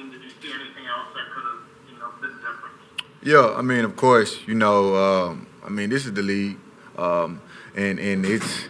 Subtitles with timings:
[0.00, 2.74] mean, did you see anything else that could have, you know, been different?
[3.22, 6.56] Yeah, I mean, of course, you know, um, I mean, this is the league,
[6.96, 7.40] um,
[7.76, 8.68] and and it's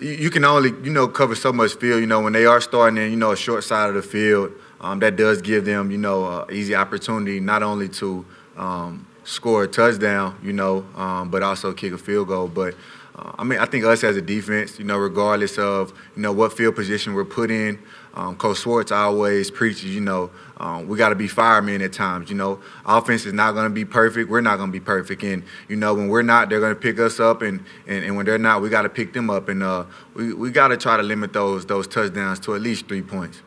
[0.00, 2.00] you, can only you know cover so much field.
[2.00, 4.52] You know, when they are starting in you know a short side of the field,
[4.80, 8.24] um, that does give them you know easy opportunity not only to
[8.56, 12.48] um, score a touchdown, you know, um, but also kick a field goal.
[12.48, 12.74] But
[13.14, 16.32] uh, I mean, I think us as a defense, you know, regardless of you know
[16.32, 17.78] what field position we're put in,
[18.14, 22.30] um, Coach Schwartz always preaches, you know, um, we got to be firemen at times.
[22.30, 24.30] You know, offense is not going to be perfect.
[24.30, 26.80] We're not going to be perfect, and you know, when we're not, they're going to
[26.80, 29.48] pick us up, and, and, and when they're not, we got to pick them up,
[29.48, 32.86] and uh, we we got to try to limit those those touchdowns to at least
[32.86, 33.42] three points.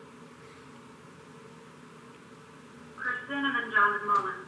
[2.96, 4.46] Kristen and then John Mullins.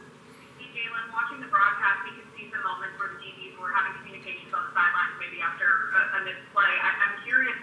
[0.59, 3.95] Hey, Jalen, watching the broadcast, we could see some moments where the DBs were having
[4.03, 6.71] communications on the sidelines, maybe after a, a missed play.
[6.79, 7.55] I, I'm curious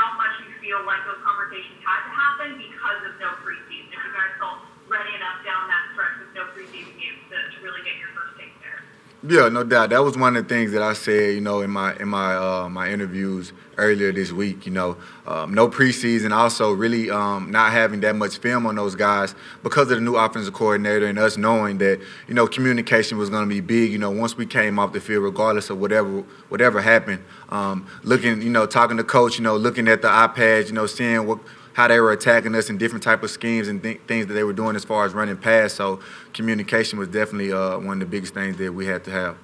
[0.00, 3.92] how much you feel like those conversations had to happen because of no preseason.
[3.92, 7.56] If you guys felt ready enough down that stretch with no preseason games to, to
[7.60, 8.80] really get your first take there.
[9.22, 9.90] Yeah, no doubt.
[9.90, 12.34] That was one of the things that I said, you know, in my in my
[12.34, 14.64] uh, my interviews earlier this week.
[14.64, 18.94] You know, um, no preseason, also really um, not having that much film on those
[18.94, 23.28] guys because of the new offensive coordinator and us knowing that you know communication was
[23.28, 23.92] going to be big.
[23.92, 28.40] You know, once we came off the field, regardless of whatever whatever happened, um, looking,
[28.40, 31.40] you know, talking to coach, you know, looking at the iPads, you know, seeing what
[31.74, 34.44] how they were attacking us and different type of schemes and th- things that they
[34.44, 35.76] were doing as far as running past.
[35.76, 36.00] So
[36.32, 39.36] communication was definitely uh, one of the biggest things that we had to have.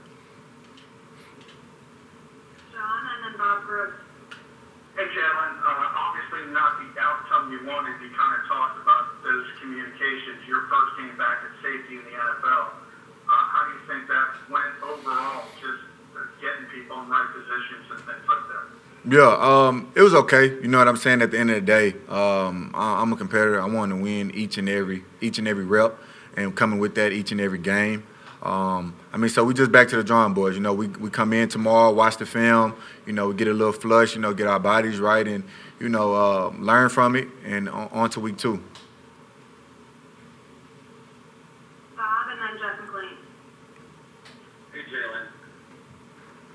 [2.73, 3.95] John and then Bob Brooks.
[4.97, 8.01] Hey, Jalen, uh, obviously not the outcome you wanted.
[8.03, 10.41] You kind of talked about those communications.
[10.49, 12.75] Your first game back at safety in the NFL.
[13.27, 15.83] Uh, how do you think that went overall, just
[16.15, 18.86] uh, getting people in right positions and things like that?
[19.09, 20.47] Yeah, um, it was okay.
[20.47, 21.23] You know what I'm saying.
[21.23, 23.61] At the end of the day, um, I, I'm a competitor.
[23.61, 25.97] I want to win each and every each and every rep,
[26.37, 28.05] and coming with that each and every game.
[28.43, 30.57] Um, I mean, so we just back to the drawing boards.
[30.57, 32.75] You know, we we come in tomorrow, watch the film.
[33.07, 34.17] You know, we get a little flush.
[34.17, 35.45] You know, get our bodies right, and
[35.79, 38.61] you know, uh, learn from it, and on, on to week two.
[41.97, 43.17] Bob and then Jeff McLane.
[44.73, 45.27] Hey, Jalen.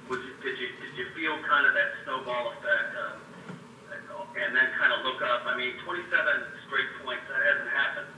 [0.09, 3.21] Was you, did you did you feel kind of that snowball effect, um,
[4.41, 5.45] and then kind of look up?
[5.45, 6.09] I mean, 27
[6.65, 8.09] straight points that hasn't happened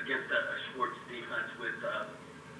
[0.00, 2.08] against a, a Schwartz defense with uh,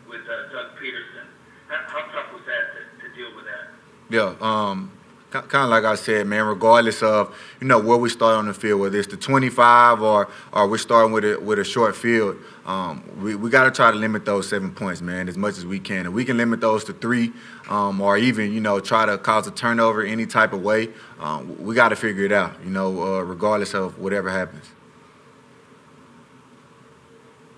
[0.04, 1.24] with uh, Doug Pederson.
[1.72, 3.72] How, how tough was that to, to deal with that?
[4.12, 4.92] Yeah, um,
[5.30, 6.44] kind of like I said, man.
[6.44, 10.28] Regardless of you know where we start on the field, whether it's the 25 or
[10.52, 13.90] or we're starting with a with a short field, um, we we got to try
[13.90, 16.06] to limit those seven points, man, as much as we can.
[16.06, 17.32] If we can limit those to three,
[17.68, 20.88] um, or even you know try to cause a turnover any type of way,
[21.20, 22.54] um, we got to figure it out.
[22.64, 24.64] You know, uh, regardless of whatever happens.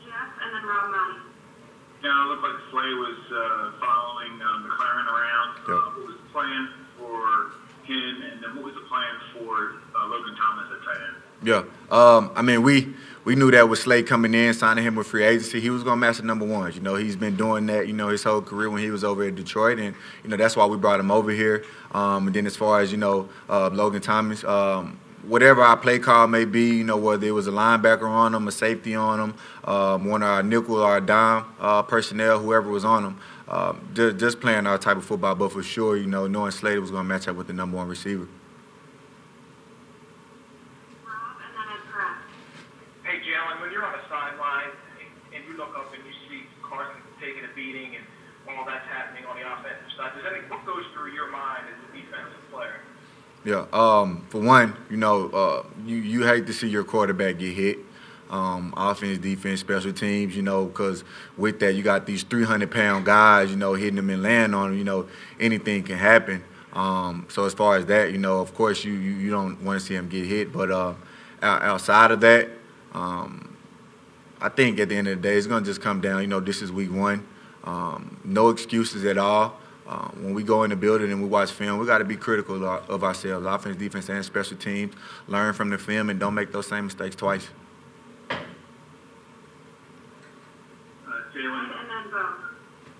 [0.05, 1.21] Jeff and then Rob Maaddi.
[2.03, 3.80] Yeah, it looked like Slay was uh,
[7.91, 11.17] him, and then what was the plan for uh, Logan Thomas at tight end?
[11.43, 11.65] Yeah.
[11.91, 15.25] Um, I mean, we we knew that with Slay coming in, signing him with free
[15.25, 16.77] agency, he was going to match the number ones.
[16.77, 19.25] You know, he's been doing that, you know, his whole career when he was over
[19.25, 21.65] at Detroit, and you know that's why we brought him over here.
[21.93, 24.45] Um, and then as far as you know, uh, Logan Thomas.
[24.45, 28.33] Um, Whatever our play call may be, you know, whether it was a linebacker on
[28.33, 32.39] them, a safety on them, um, one of our nickel or our dime uh, personnel,
[32.39, 35.35] whoever was on them, um, just, just playing our type of football.
[35.35, 37.77] But for sure, you know, knowing Slater was going to match up with the number
[37.77, 38.29] one receiver.
[43.05, 44.73] Hey, Jalen, when you're on the sideline
[45.35, 48.05] and, you look up and you see Carson taking a beating and
[48.49, 51.77] all that's happening on the offensive side, does any what goes through your mind as
[51.77, 52.81] a defensive player?
[53.45, 53.67] Yeah.
[53.73, 57.79] Um, for one, you know, uh, you you hate to see your quarterback get hit.
[58.29, 61.03] Um, offense, defense, special teams, you know, because
[61.37, 64.71] with that you got these 300 pound guys, you know, hitting them and landing on
[64.71, 64.79] them.
[64.79, 65.09] You know,
[65.41, 66.45] anything can happen.
[66.73, 69.81] Um, so as far as that, you know, of course you you, you don't want
[69.81, 70.95] to see him get hit, but uh,
[71.43, 72.49] outside of that,
[72.93, 73.57] um,
[74.41, 76.21] I think at the end of the day, it's gonna just come down.
[76.21, 77.27] You know, this is week one.
[77.65, 79.59] Um, no excuses at all.
[79.91, 82.15] Uh, when we go in the building and we watch film, we got to be
[82.15, 84.95] critical of, ourselves, offense, defense, and special teams.
[85.27, 87.49] Learn from the film and don't make those same mistakes twice.
[88.31, 88.39] Uh,
[91.35, 92.23] Jalen, And then Bo.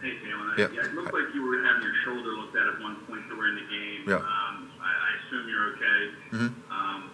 [0.03, 0.59] Hey, Jalen.
[0.59, 0.73] Yep.
[0.75, 3.55] Yeah, it looked like you were having your shoulder looked at at one point during
[3.55, 4.11] the game.
[4.11, 4.27] Yep.
[4.27, 6.01] Um, I, I assume you're okay.
[6.35, 6.51] Mhm.
[6.75, 7.11] Um,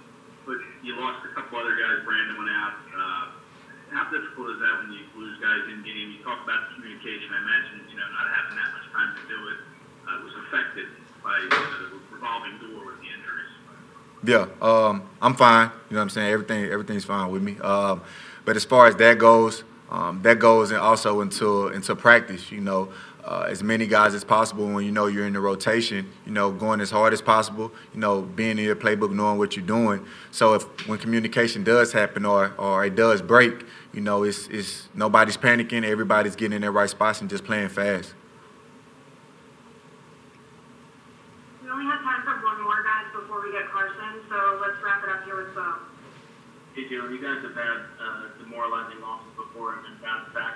[0.49, 2.01] but you lost a couple other guys.
[2.01, 2.81] Brandon went out.
[2.97, 3.25] Uh,
[3.93, 6.17] how difficult is that when you lose guys in game?
[6.17, 7.29] You talk about the communication.
[7.31, 9.59] I imagine you know not having that much time to do it
[10.07, 10.87] uh, was affected
[11.23, 13.53] by you know, the revolving door with the injuries.
[14.27, 15.71] Yeah, um, I'm fine.
[15.89, 16.33] You know what I'm saying?
[16.33, 17.59] Everything everything's fine with me.
[17.61, 18.03] Um,
[18.45, 22.51] but as far as that goes, um, that goes and also into into practice.
[22.51, 22.93] You know,
[23.25, 26.11] uh, as many guys as possible when you know you're in the rotation.
[26.25, 27.71] You know, going as hard as possible.
[27.95, 30.05] You know, being in your playbook, knowing what you're doing.
[30.33, 34.89] So if when communication does happen or or it does break, you know, it's it's
[34.93, 35.85] nobody's panicking.
[35.85, 38.15] Everybody's getting in their right spots and just playing fast.
[41.63, 45.03] We only have time for one more, guys, before we get Carson, so let's wrap
[45.03, 45.75] it up here with Bo.
[46.75, 50.55] Hey, Jalen, you guys have had uh, demoralizing losses before and been bounced back.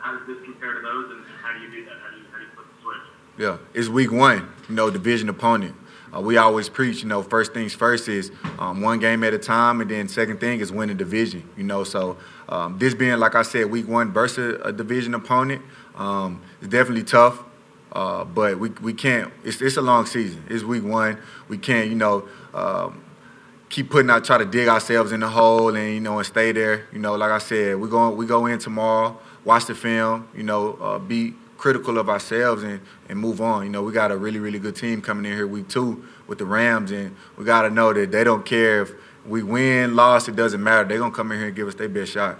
[0.00, 1.94] How does this compare to those, and how do you do that?
[2.02, 3.04] How do you, how do you flip the switch?
[3.38, 5.74] Yeah, it's week one, you know, division opponent.
[6.14, 9.38] Uh, we always preach, you know, first things first is um, one game at a
[9.38, 11.84] time, and then second thing is win the division, you know.
[11.84, 12.16] So
[12.48, 15.62] um, this being, like I said, week one versus a division opponent,
[15.96, 17.44] um, it's definitely tough.
[17.92, 20.44] Uh, but we, we can't, it's, it's a long season.
[20.48, 21.18] It's week one.
[21.48, 23.04] We can't, you know, um,
[23.68, 26.52] keep putting out, try to dig ourselves in the hole and, you know, and stay
[26.52, 26.86] there.
[26.92, 30.42] You know, like I said, we go, we go in tomorrow, watch the film, you
[30.42, 33.64] know, uh, be critical of ourselves and, and move on.
[33.64, 36.38] You know, we got a really, really good team coming in here week two with
[36.38, 38.92] the Rams, and we got to know that they don't care if
[39.26, 40.88] we win, loss, it doesn't matter.
[40.88, 42.38] They're going to come in here and give us their best shot.